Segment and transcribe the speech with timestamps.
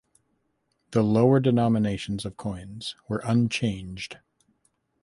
[0.93, 4.17] The lower denominations of coins were unchanged.